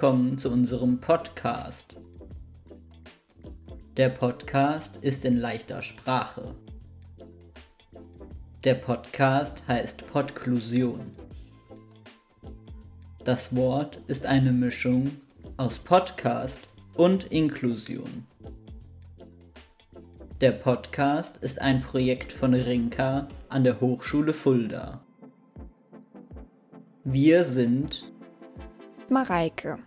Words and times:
willkommen 0.00 0.38
zu 0.38 0.52
unserem 0.52 1.00
Podcast. 1.00 1.96
Der 3.96 4.08
Podcast 4.08 4.96
ist 4.98 5.24
in 5.24 5.36
leichter 5.36 5.82
Sprache. 5.82 6.54
Der 8.62 8.74
Podcast 8.74 9.66
heißt 9.66 10.06
Podklusion. 10.06 11.00
Das 13.24 13.56
Wort 13.56 14.00
ist 14.06 14.24
eine 14.24 14.52
Mischung 14.52 15.10
aus 15.56 15.80
Podcast 15.80 16.68
und 16.94 17.24
Inklusion. 17.32 18.24
Der 20.40 20.52
Podcast 20.52 21.38
ist 21.38 21.60
ein 21.60 21.82
Projekt 21.82 22.32
von 22.32 22.54
Rinka 22.54 23.26
an 23.48 23.64
der 23.64 23.80
Hochschule 23.80 24.32
Fulda. 24.32 25.00
Wir 27.02 27.42
sind 27.42 28.08
Mareike, 29.08 29.80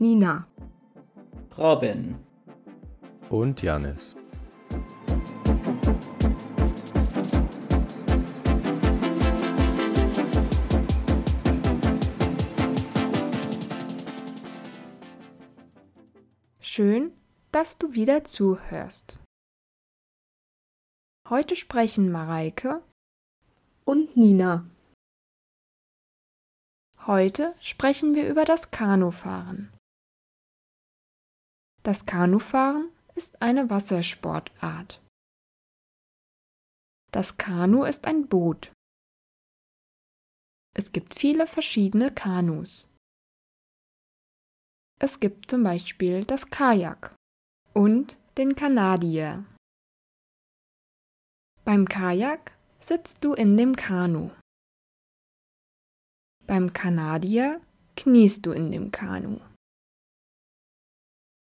Nina, 0.00 0.48
Robin, 1.56 2.16
und 3.28 3.62
Janis. 3.62 4.16
schön, 16.80 17.12
dass 17.52 17.76
du 17.76 17.92
wieder 17.92 18.24
zuhörst. 18.24 19.18
Heute 21.28 21.54
sprechen 21.56 22.10
Mareike 22.10 22.82
und 23.84 24.16
Nina. 24.16 24.64
Heute 27.06 27.54
sprechen 27.60 28.14
wir 28.14 28.26
über 28.30 28.46
das 28.46 28.70
Kanufahren. 28.70 29.70
Das 31.90 32.06
Kanufahren 32.06 32.88
ist 33.16 33.42
eine 33.42 33.68
Wassersportart. 33.68 35.02
Das 37.10 37.36
Kanu 37.36 37.82
ist 37.82 38.06
ein 38.06 38.28
Boot. 38.28 38.70
Es 40.72 40.92
gibt 40.92 41.18
viele 41.18 41.48
verschiedene 41.48 42.14
Kanus. 42.14 42.86
Es 45.00 45.18
gibt 45.18 45.50
zum 45.50 45.64
Beispiel 45.64 46.24
das 46.24 46.48
Kajak 46.48 47.16
und 47.74 48.16
den 48.38 48.54
Kanadier. 48.54 49.44
Beim 51.64 51.88
Kajak 51.88 52.56
sitzt 52.78 53.24
du 53.24 53.34
in 53.34 53.56
dem 53.56 53.74
Kanu. 53.74 54.30
Beim 56.46 56.72
Kanadier 56.72 57.60
kniest 57.96 58.46
du 58.46 58.52
in 58.52 58.70
dem 58.70 58.92
Kanu. 58.92 59.40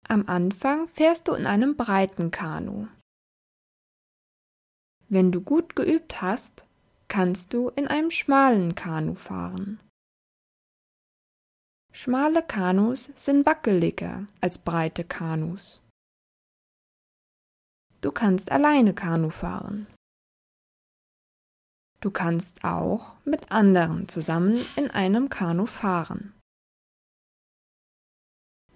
Am 0.09 0.27
Anfang 0.27 0.87
fährst 0.87 1.27
du 1.27 1.33
in 1.33 1.45
einem 1.45 1.75
breiten 1.75 2.31
Kanu. 2.31 2.87
Wenn 5.09 5.33
du 5.33 5.41
gut 5.41 5.75
geübt 5.75 6.21
hast, 6.21 6.65
kannst 7.09 7.53
du 7.53 7.69
in 7.69 7.87
einem 7.87 8.09
schmalen 8.11 8.73
Kanu 8.75 9.15
fahren. 9.15 9.81
Schmale 11.91 12.41
Kanus 12.41 13.09
sind 13.15 13.45
wackeliger 13.45 14.27
als 14.39 14.59
breite 14.59 15.03
Kanus. 15.03 15.81
Du 18.01 18.11
kannst 18.11 18.51
alleine 18.51 18.93
Kanu 18.93 19.29
fahren. 19.29 19.87
Du 21.99 22.11
kannst 22.11 22.63
auch 22.63 23.15
mit 23.25 23.51
anderen 23.51 24.07
zusammen 24.07 24.65
in 24.75 24.91
einem 24.91 25.29
Kanu 25.29 25.65
fahren. 25.65 26.33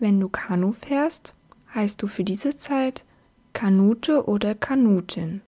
Wenn 0.02 0.20
du 0.20 0.30
Kanu 0.30 0.72
fährst, 0.72 1.36
heißt 1.76 2.02
du 2.02 2.08
für 2.08 2.24
diese 2.24 2.56
Zeit 2.56 3.06
Kanute 3.54 4.26
oder 4.28 4.56
Kanutin. 4.56 5.44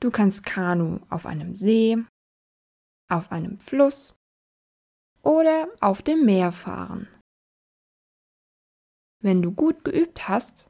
Du 0.00 0.10
kannst 0.10 0.44
Kanu 0.44 0.98
auf 1.08 1.24
einem 1.24 1.54
See, 1.54 1.96
auf 3.08 3.30
einem 3.30 3.60
Fluss 3.60 4.12
oder 5.22 5.68
auf 5.80 6.02
dem 6.02 6.24
Meer 6.24 6.50
fahren. 6.50 7.06
Wenn 9.22 9.40
du 9.40 9.52
gut 9.52 9.84
geübt 9.84 10.28
hast, 10.28 10.68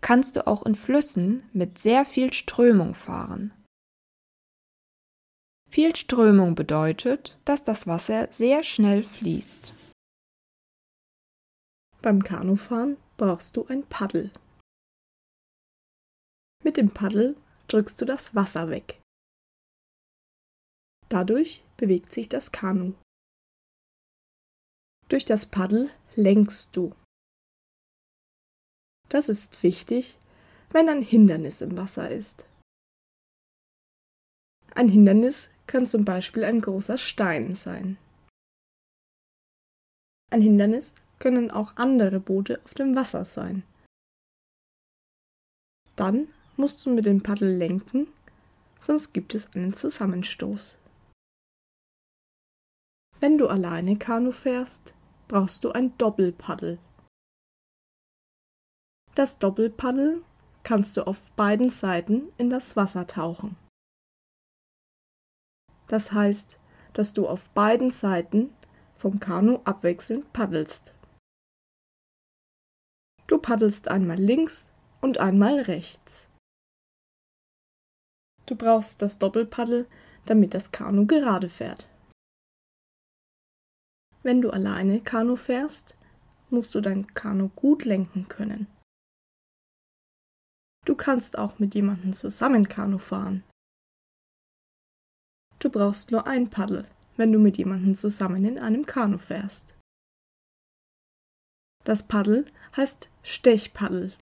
kannst 0.00 0.34
du 0.34 0.44
auch 0.48 0.66
in 0.66 0.74
Flüssen 0.74 1.44
mit 1.52 1.78
sehr 1.78 2.04
viel 2.04 2.32
Strömung 2.32 2.94
fahren. 2.94 3.52
Viel 5.68 5.94
Strömung 5.94 6.56
bedeutet, 6.56 7.38
dass 7.44 7.62
das 7.62 7.86
Wasser 7.86 8.26
sehr 8.32 8.64
schnell 8.64 9.04
fließt. 9.04 9.72
Beim 12.02 12.24
Kanufahren 12.24 12.96
brauchst 13.18 13.56
du 13.56 13.66
ein 13.66 13.86
Paddel. 13.86 14.30
Mit 16.64 16.78
dem 16.78 16.90
Paddel 16.90 17.36
drückst 17.68 18.00
du 18.00 18.06
das 18.06 18.34
Wasser 18.34 18.70
weg. 18.70 19.00
Dadurch 21.10 21.62
bewegt 21.76 22.12
sich 22.12 22.28
das 22.28 22.52
Kanu. 22.52 22.94
Durch 25.08 25.24
das 25.24 25.46
Paddel 25.46 25.90
lenkst 26.16 26.74
du. 26.74 26.94
Das 29.08 29.28
ist 29.28 29.62
wichtig, 29.62 30.18
wenn 30.70 30.88
ein 30.88 31.02
Hindernis 31.02 31.60
im 31.60 31.76
Wasser 31.76 32.10
ist. 32.10 32.46
Ein 34.74 34.88
Hindernis 34.88 35.50
kann 35.66 35.86
zum 35.86 36.04
Beispiel 36.04 36.44
ein 36.44 36.60
großer 36.60 36.96
Stein 36.96 37.56
sein. 37.56 37.98
Ein 40.30 40.42
Hindernis 40.42 40.94
können 41.20 41.52
auch 41.52 41.76
andere 41.76 42.18
Boote 42.18 42.60
auf 42.64 42.74
dem 42.74 42.96
Wasser 42.96 43.24
sein. 43.24 43.62
Dann 45.94 46.26
musst 46.56 46.84
du 46.84 46.90
mit 46.90 47.06
dem 47.06 47.22
Paddel 47.22 47.56
lenken, 47.56 48.08
sonst 48.80 49.12
gibt 49.12 49.34
es 49.34 49.54
einen 49.54 49.74
Zusammenstoß. 49.74 50.78
Wenn 53.20 53.36
du 53.36 53.48
alleine 53.48 53.98
Kanu 53.98 54.32
fährst, 54.32 54.94
brauchst 55.28 55.62
du 55.62 55.72
ein 55.72 55.96
Doppelpaddel. 55.98 56.78
Das 59.14 59.38
Doppelpaddel 59.38 60.24
kannst 60.62 60.96
du 60.96 61.06
auf 61.06 61.30
beiden 61.32 61.70
Seiten 61.70 62.32
in 62.38 62.48
das 62.48 62.76
Wasser 62.76 63.06
tauchen. 63.06 63.56
Das 65.88 66.12
heißt, 66.12 66.58
dass 66.94 67.12
du 67.12 67.28
auf 67.28 67.50
beiden 67.50 67.90
Seiten 67.90 68.54
vom 68.96 69.20
Kanu 69.20 69.60
abwechselnd 69.64 70.32
paddelst. 70.32 70.94
Du 73.30 73.38
paddelst 73.38 73.86
einmal 73.86 74.18
links 74.18 74.68
und 75.00 75.18
einmal 75.18 75.60
rechts. 75.60 76.26
Du 78.46 78.56
brauchst 78.56 79.02
das 79.02 79.20
Doppelpaddel, 79.20 79.86
damit 80.26 80.52
das 80.52 80.72
Kanu 80.72 81.06
gerade 81.06 81.48
fährt. 81.48 81.88
Wenn 84.24 84.40
du 84.42 84.50
alleine 84.50 85.00
Kanu 85.00 85.36
fährst, 85.36 85.96
musst 86.50 86.74
du 86.74 86.80
dein 86.80 87.06
Kanu 87.14 87.50
gut 87.50 87.84
lenken 87.84 88.26
können. 88.26 88.66
Du 90.84 90.96
kannst 90.96 91.38
auch 91.38 91.60
mit 91.60 91.76
jemandem 91.76 92.12
zusammen 92.12 92.68
Kanu 92.68 92.98
fahren. 92.98 93.44
Du 95.60 95.70
brauchst 95.70 96.10
nur 96.10 96.26
ein 96.26 96.50
Paddel, 96.50 96.88
wenn 97.16 97.30
du 97.30 97.38
mit 97.38 97.58
jemandem 97.58 97.94
zusammen 97.94 98.44
in 98.44 98.58
einem 98.58 98.86
Kanu 98.86 99.18
fährst. 99.18 99.76
Das 101.84 102.06
Paddel 102.06 102.50
heißt 102.76 103.08
Stechpaddel. 103.22 104.16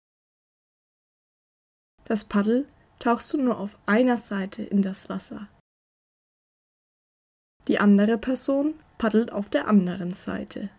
Das 2.04 2.24
Paddel 2.24 2.68
tauchst 2.98 3.32
du 3.32 3.42
nur 3.42 3.58
auf 3.58 3.78
einer 3.86 4.16
Seite 4.16 4.62
in 4.62 4.82
das 4.82 5.08
Wasser. 5.08 5.48
Die 7.66 7.78
andere 7.78 8.16
Person 8.16 8.74
paddelt 8.96 9.30
auf 9.30 9.50
der 9.50 9.68
anderen 9.68 10.14
Seite. 10.14 10.70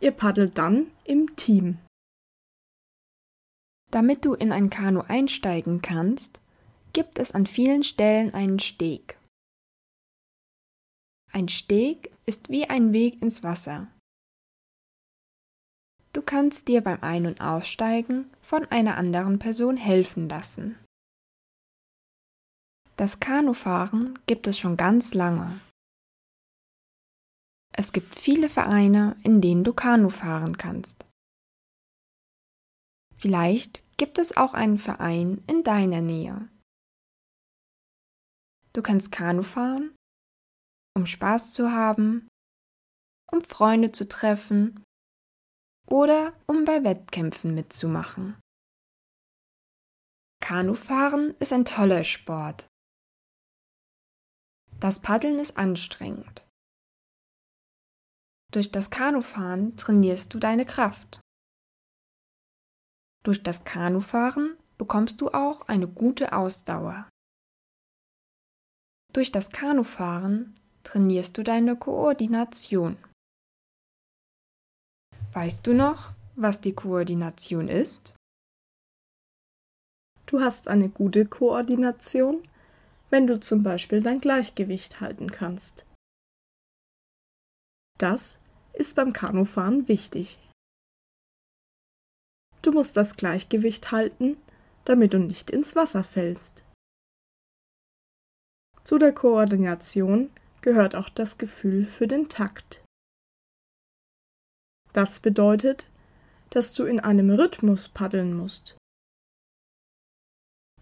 Ihr 0.00 0.12
paddelt 0.12 0.56
dann 0.56 0.90
im 1.04 1.36
Team. 1.36 1.78
Damit 3.90 4.24
du 4.24 4.34
in 4.34 4.52
ein 4.52 4.70
Kanu 4.70 5.00
einsteigen 5.00 5.82
kannst, 5.82 6.40
gibt 6.92 7.18
es 7.18 7.32
an 7.32 7.44
vielen 7.44 7.82
Stellen 7.82 8.32
einen 8.32 8.58
Steg. 8.58 9.18
Ein 11.32 11.48
Steg 11.48 12.10
ist 12.24 12.48
wie 12.48 12.64
ein 12.64 12.92
Weg 12.92 13.20
ins 13.22 13.42
Wasser. 13.42 13.88
Du 16.12 16.22
kannst 16.22 16.68
dir 16.68 16.80
beim 16.80 17.02
Ein- 17.02 17.26
und 17.26 17.40
Aussteigen 17.40 18.30
von 18.42 18.64
einer 18.66 18.96
anderen 18.96 19.38
Person 19.38 19.76
helfen 19.76 20.28
lassen. 20.28 20.78
Das 22.96 23.20
Kanufahren 23.20 24.18
gibt 24.26 24.46
es 24.46 24.58
schon 24.58 24.76
ganz 24.76 25.14
lange. 25.14 25.60
Es 27.72 27.92
gibt 27.92 28.14
viele 28.16 28.48
Vereine, 28.48 29.16
in 29.22 29.40
denen 29.40 29.64
du 29.64 29.72
Kanu 29.72 30.10
fahren 30.10 30.58
kannst. 30.58 31.06
Vielleicht 33.16 33.82
gibt 33.96 34.18
es 34.18 34.36
auch 34.36 34.54
einen 34.54 34.78
Verein 34.78 35.42
in 35.46 35.62
deiner 35.62 36.00
Nähe. 36.00 36.48
Du 38.72 38.82
kannst 38.82 39.12
Kanu 39.12 39.42
fahren, 39.42 39.94
um 40.94 41.06
Spaß 41.06 41.52
zu 41.52 41.70
haben 41.70 42.28
um 43.32 43.42
Freunde 43.44 43.92
zu 43.92 44.08
treffen 44.08 44.82
oder 45.90 46.32
um 46.46 46.64
bei 46.64 46.84
Wettkämpfen 46.84 47.54
mitzumachen. 47.54 48.40
Kanufahren 50.40 51.30
ist 51.40 51.52
ein 51.52 51.64
toller 51.64 52.04
Sport. 52.04 52.66
Das 54.78 55.00
Paddeln 55.00 55.38
ist 55.38 55.58
anstrengend. 55.58 56.46
Durch 58.50 58.72
das 58.72 58.90
Kanufahren 58.90 59.76
trainierst 59.76 60.32
du 60.32 60.38
deine 60.38 60.64
Kraft. 60.64 61.20
Durch 63.22 63.42
das 63.42 63.64
Kanufahren 63.64 64.56
bekommst 64.78 65.20
du 65.20 65.28
auch 65.28 65.68
eine 65.68 65.86
gute 65.86 66.32
Ausdauer. 66.32 67.08
Durch 69.12 69.30
das 69.30 69.50
Kanufahren 69.50 70.58
trainierst 70.82 71.36
du 71.36 71.42
deine 71.42 71.76
Koordination. 71.76 72.96
Weißt 75.32 75.64
du 75.64 75.74
noch, 75.74 76.12
was 76.34 76.60
die 76.60 76.74
Koordination 76.74 77.68
ist? 77.68 78.14
Du 80.26 80.40
hast 80.40 80.66
eine 80.66 80.88
gute 80.88 81.24
Koordination, 81.24 82.42
wenn 83.10 83.28
du 83.28 83.38
zum 83.38 83.62
Beispiel 83.62 84.02
dein 84.02 84.20
Gleichgewicht 84.20 85.00
halten 85.00 85.30
kannst. 85.30 85.86
Das 87.98 88.38
ist 88.72 88.96
beim 88.96 89.12
Kanufahren 89.12 89.86
wichtig. 89.86 90.38
Du 92.62 92.72
musst 92.72 92.96
das 92.96 93.16
Gleichgewicht 93.16 93.92
halten, 93.92 94.36
damit 94.84 95.12
du 95.14 95.18
nicht 95.18 95.50
ins 95.50 95.76
Wasser 95.76 96.02
fällst. 96.02 96.64
Zu 98.82 98.98
der 98.98 99.12
Koordination 99.12 100.30
gehört 100.60 100.96
auch 100.96 101.08
das 101.08 101.38
Gefühl 101.38 101.84
für 101.84 102.08
den 102.08 102.28
Takt. 102.28 102.82
Das 104.92 105.20
bedeutet, 105.20 105.88
dass 106.50 106.74
du 106.74 106.84
in 106.84 107.00
einem 107.00 107.30
Rhythmus 107.30 107.88
paddeln 107.88 108.34
musst. 108.34 108.76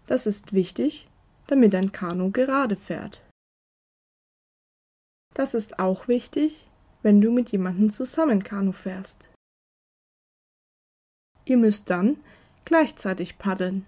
Das 0.07 0.25
ist 0.25 0.53
wichtig, 0.53 1.07
damit 1.47 1.73
dein 1.73 1.91
Kanu 1.91 2.31
gerade 2.31 2.75
fährt. 2.75 3.21
Das 5.35 5.53
ist 5.53 5.79
auch 5.79 6.07
wichtig, 6.07 6.67
wenn 7.03 7.21
du 7.21 7.31
mit 7.31 7.51
jemandem 7.51 7.91
zusammen 7.91 8.43
Kanu 8.43 8.71
fährst. 8.71 9.29
Ihr 11.45 11.57
müsst 11.57 11.89
dann 11.89 12.23
gleichzeitig 12.65 13.37
paddeln. 13.37 13.85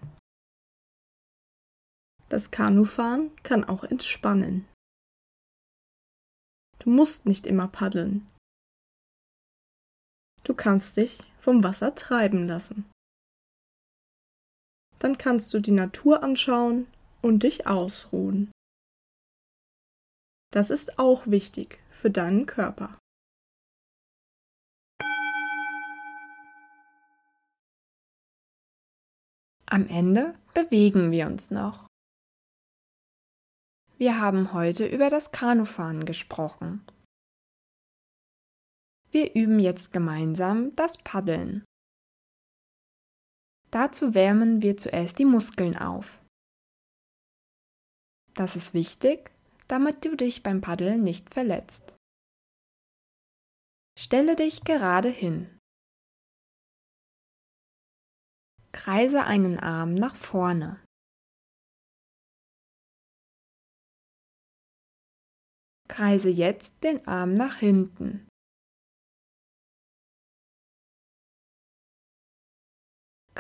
Das 2.30 2.52
Kanufahren 2.52 3.32
kann 3.44 3.64
auch 3.64 3.84
entspannen. 3.84 4.68
Du 6.80 6.90
musst 6.90 7.26
nicht 7.26 7.46
immer 7.46 7.68
paddeln. 7.68 8.26
Du 10.44 10.54
kannst 10.56 10.98
dich 10.98 11.20
vom 11.40 11.64
Wasser 11.64 11.96
treiben 11.96 12.48
lassen. 12.48 12.90
Dann 15.00 15.18
kannst 15.18 15.54
du 15.54 15.60
die 15.60 15.72
Natur 15.72 16.24
anschauen 16.24 16.88
und 17.22 17.44
dich 17.44 17.68
ausruhen. 17.68 18.52
Das 20.52 20.70
ist 20.70 21.00
auch 21.00 21.28
wichtig 21.28 21.80
für 21.92 22.12
deinen 22.12 22.46
Körper. 22.46 22.98
Am 29.66 29.88
Ende 29.88 30.36
bewegen 30.54 31.12
wir 31.12 31.28
uns 31.28 31.50
noch. 31.50 31.88
Wir 33.98 34.20
haben 34.20 34.52
heute 34.52 34.86
über 34.86 35.10
das 35.10 35.32
Kanufahren 35.32 36.06
gesprochen. 36.06 36.86
Wir 39.12 39.36
üben 39.36 39.60
jetzt 39.60 39.92
gemeinsam 39.92 40.74
das 40.78 40.98
Paddeln. 40.98 41.66
Dazu 43.70 44.14
wärmen 44.14 44.62
wir 44.62 44.78
zuerst 44.78 45.20
die 45.20 45.26
Muskeln 45.26 45.78
auf. 45.78 46.22
Das 48.34 48.56
ist 48.56 48.74
wichtig, 48.74 49.32
damit 49.68 50.06
du 50.06 50.16
dich 50.16 50.44
beim 50.44 50.62
Paddeln 50.62 51.04
nicht 51.04 51.34
verletzt. 51.34 51.96
Stelle 54.00 54.38
dich 54.38 54.64
gerade 54.64 55.10
hin. 55.10 55.60
Kreise 58.72 59.26
einen 59.26 59.60
Arm 59.60 59.94
nach 59.94 60.16
vorne. 60.16 60.82
Kreise 65.90 66.30
jetzt 66.30 66.82
den 66.86 67.06
Arm 67.06 67.34
nach 67.34 67.58
hinten. 67.58 68.31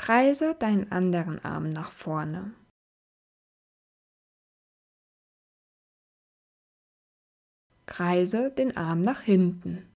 Kreise 0.03 0.55
deinen 0.55 0.91
anderen 0.91 1.37
Arm 1.45 1.69
nach 1.69 1.91
vorne. 1.91 2.55
Kreise 7.85 8.51
den 8.51 8.75
Arm 8.75 9.03
nach 9.03 9.21
hinten. 9.21 9.93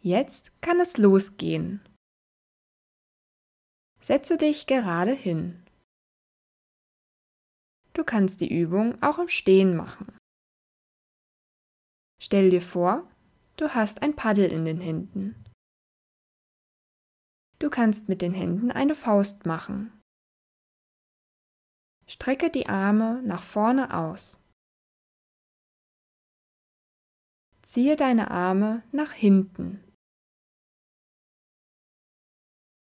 Jetzt 0.00 0.60
kann 0.62 0.80
es 0.80 0.96
losgehen. 0.96 1.80
Setze 4.00 4.36
dich 4.36 4.66
gerade 4.66 5.12
hin. 5.12 5.64
Du 7.92 8.02
kannst 8.02 8.40
die 8.40 8.52
Übung 8.52 9.00
auch 9.00 9.20
im 9.20 9.28
Stehen 9.28 9.76
machen. 9.76 10.18
Stell 12.20 12.50
dir 12.50 12.62
vor, 12.62 13.08
du 13.58 13.74
hast 13.74 14.02
ein 14.02 14.16
Paddel 14.16 14.50
in 14.50 14.64
den 14.64 14.80
Händen. 14.80 15.44
Du 17.58 17.70
kannst 17.70 18.08
mit 18.08 18.22
den 18.22 18.32
Händen 18.32 18.70
eine 18.70 18.94
Faust 18.94 19.44
machen. 19.44 19.92
Strecke 22.06 22.50
die 22.50 22.68
Arme 22.68 23.20
nach 23.22 23.42
vorne 23.42 23.94
aus. 23.94 24.38
Ziehe 27.62 27.96
deine 27.96 28.30
Arme 28.30 28.82
nach 28.92 29.12
hinten. 29.12 29.84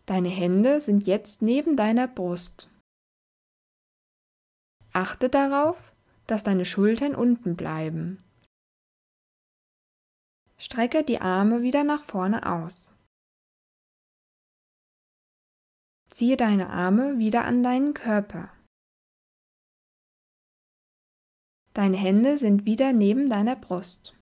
Deine 0.06 0.30
Hände 0.30 0.82
sind 0.82 1.06
jetzt 1.06 1.42
neben 1.42 1.76
deiner 1.76 2.08
Brust. 2.08 2.74
Achte 4.94 5.30
darauf, 5.30 5.94
dass 6.26 6.44
deine 6.44 6.66
Schultern 6.66 7.16
unten 7.16 7.56
bleiben. 7.56 8.23
Strecke 10.64 11.04
die 11.04 11.20
Arme 11.20 11.62
wieder 11.62 11.84
nach 11.84 12.02
vorne 12.02 12.46
aus. 12.46 12.96
Ziehe 16.10 16.38
deine 16.38 16.70
Arme 16.70 17.20
wieder 17.20 17.44
an 17.44 17.64
deinen 17.64 17.94
Körper. 17.94 18.50
Deine 21.74 21.98
Hände 21.98 22.38
sind 22.38 22.66
wieder 22.66 22.94
neben 22.94 23.28
deiner 23.28 23.58
Brust. 23.58 24.18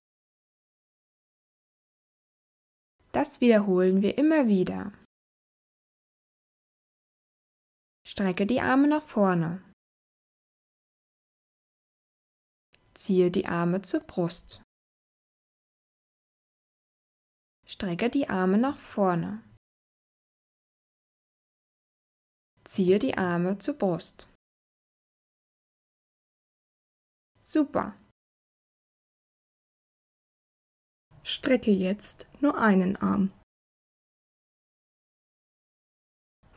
Das 3.12 3.40
wiederholen 3.40 4.02
wir 4.02 4.18
immer 4.18 4.48
wieder. 4.48 4.92
Strecke 8.04 8.46
die 8.48 8.60
Arme 8.60 8.88
nach 8.88 9.04
vorne. 9.04 9.62
Ziehe 12.94 13.30
die 13.30 13.46
Arme 13.46 13.82
zur 13.82 14.00
Brust. 14.00 14.60
Strecke 17.72 18.10
die 18.10 18.28
Arme 18.28 18.58
nach 18.58 18.76
vorne. 18.76 19.42
Ziehe 22.64 22.98
die 22.98 23.16
Arme 23.16 23.56
zur 23.56 23.78
Brust. 23.78 24.30
Super. 27.40 27.96
Strecke 31.24 31.70
jetzt 31.70 32.26
nur 32.42 32.58
einen 32.58 32.96
Arm. 32.96 33.32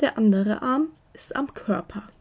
Der 0.02 0.18
andere 0.18 0.62
Arm 0.62 0.98
ist 1.14 1.34
am 1.34 1.54
Körper. 1.54 2.12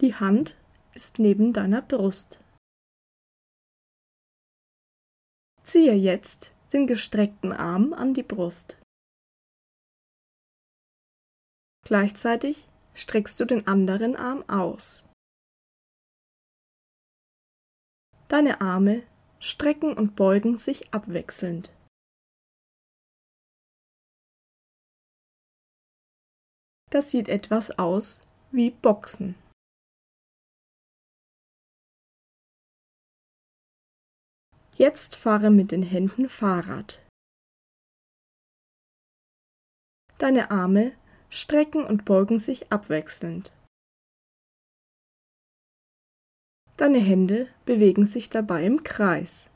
Die 0.00 0.14
Hand 0.14 0.56
ist 0.94 1.18
neben 1.18 1.52
deiner 1.52 1.82
Brust. 1.82 2.38
Ziehe 5.70 5.94
jetzt 5.94 6.50
den 6.72 6.88
gestreckten 6.88 7.52
Arm 7.52 7.92
an 7.92 8.12
die 8.12 8.24
Brust. 8.24 8.76
Gleichzeitig 11.86 12.68
streckst 12.94 13.38
du 13.38 13.44
den 13.44 13.68
anderen 13.68 14.16
Arm 14.16 14.42
aus. 14.48 15.06
Deine 18.26 18.60
Arme 18.60 19.04
strecken 19.38 19.96
und 19.96 20.16
beugen 20.16 20.58
sich 20.58 20.92
abwechselnd. 20.92 21.70
Das 26.90 27.12
sieht 27.12 27.28
etwas 27.28 27.78
aus 27.78 28.22
wie 28.50 28.72
Boxen. 28.72 29.36
Jetzt 34.80 35.14
fahre 35.14 35.50
mit 35.50 35.72
den 35.72 35.82
Händen 35.82 36.30
Fahrrad. 36.30 37.06
Deine 40.16 40.50
Arme 40.50 40.96
strecken 41.28 41.84
und 41.84 42.06
beugen 42.06 42.40
sich 42.40 42.72
abwechselnd. 42.72 43.52
Deine 46.78 46.98
Hände 46.98 47.52
bewegen 47.66 48.06
sich 48.06 48.30
dabei 48.30 48.64
im 48.64 48.82
Kreis. 48.82 49.50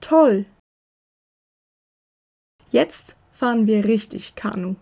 Toll! 0.00 0.46
Jetzt 2.72 3.16
fahren 3.30 3.68
wir 3.68 3.84
richtig 3.84 4.34
Kanu. 4.34 4.74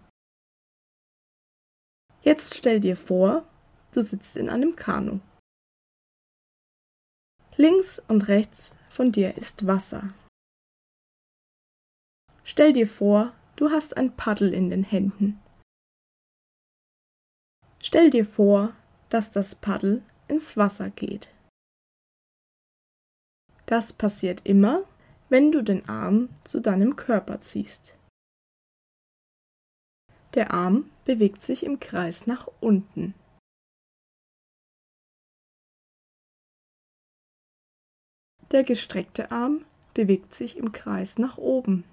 Jetzt 2.22 2.54
stell 2.54 2.80
dir 2.80 2.96
vor, 2.96 3.49
du 3.92 4.02
sitzt 4.02 4.36
in 4.36 4.48
einem 4.48 4.76
Kanu. 4.76 5.20
Links 7.56 7.98
und 7.98 8.28
rechts 8.28 8.74
von 8.88 9.12
dir 9.12 9.36
ist 9.36 9.66
Wasser. 9.66 10.14
Stell 12.44 12.72
dir 12.72 12.88
vor, 12.88 13.34
du 13.56 13.70
hast 13.70 13.96
ein 13.96 14.16
Paddel 14.16 14.54
in 14.54 14.70
den 14.70 14.82
Händen. 14.82 15.40
Stell 17.82 18.10
dir 18.10 18.24
vor, 18.24 18.74
dass 19.08 19.30
das 19.30 19.54
Paddel 19.54 20.02
ins 20.28 20.56
Wasser 20.56 20.90
geht. 20.90 21.28
Das 23.66 23.92
passiert 23.92 24.46
immer, 24.46 24.84
wenn 25.28 25.52
du 25.52 25.62
den 25.62 25.88
Arm 25.88 26.28
zu 26.44 26.60
deinem 26.60 26.96
Körper 26.96 27.40
ziehst. 27.40 27.96
Der 30.34 30.52
Arm 30.52 30.90
bewegt 31.04 31.44
sich 31.44 31.64
im 31.64 31.80
Kreis 31.80 32.26
nach 32.26 32.48
unten. 32.60 33.14
Der 38.52 38.64
gestreckte 38.64 39.30
Arm 39.30 39.64
bewegt 39.94 40.34
sich 40.34 40.56
im 40.56 40.72
Kreis 40.72 41.18
nach 41.18 41.38
oben. 41.38 41.84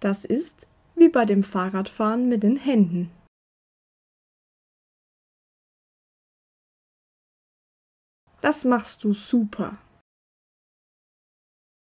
Das 0.00 0.24
ist 0.24 0.66
wie 0.94 1.08
bei 1.08 1.24
dem 1.24 1.44
Fahrradfahren 1.44 2.28
mit 2.28 2.42
den 2.42 2.56
Händen. 2.56 3.10
Das 8.40 8.64
machst 8.64 9.04
du 9.04 9.12
super. 9.12 9.76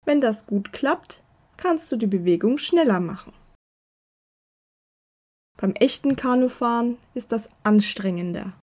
Wenn 0.06 0.20
das 0.20 0.46
gut 0.46 0.72
klappt, 0.72 1.22
kannst 1.56 1.92
du 1.92 1.96
die 1.96 2.06
Bewegung 2.06 2.58
schneller 2.58 2.98
machen. 2.98 3.34
Beim 5.58 5.72
echten 5.72 6.16
Kanufahren 6.16 6.96
ist 7.14 7.32
das 7.32 7.50
anstrengender. 7.62 8.58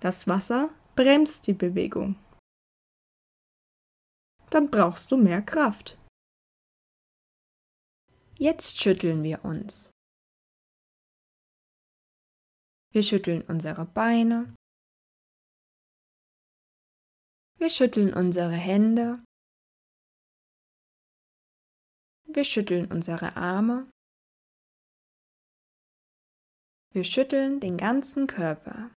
Das 0.00 0.26
Wasser 0.26 0.74
bremst 0.96 1.46
die 1.46 1.52
Bewegung. 1.52 2.16
Dann 4.50 4.70
brauchst 4.70 5.12
du 5.12 5.16
mehr 5.16 5.42
Kraft. 5.42 5.98
Jetzt 8.38 8.80
schütteln 8.80 9.22
wir 9.22 9.44
uns. 9.44 9.90
Wir 12.92 13.02
schütteln 13.02 13.42
unsere 13.42 13.84
Beine. 13.84 14.56
Wir 17.58 17.68
schütteln 17.68 18.14
unsere 18.14 18.56
Hände. 18.56 19.22
Wir 22.24 22.44
schütteln 22.44 22.90
unsere 22.90 23.36
Arme. 23.36 23.90
Wir 26.92 27.04
schütteln 27.04 27.60
den 27.60 27.76
ganzen 27.76 28.26
Körper. 28.26 28.90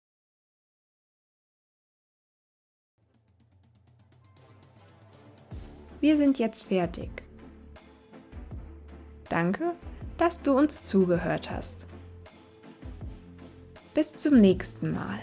Wir 6.04 6.18
sind 6.18 6.38
jetzt 6.38 6.64
fertig. 6.64 7.08
Danke, 9.30 9.72
dass 10.18 10.42
du 10.42 10.52
uns 10.52 10.82
zugehört 10.82 11.50
hast. 11.50 11.86
Bis 13.94 14.14
zum 14.14 14.38
nächsten 14.38 14.92
Mal. 14.92 15.18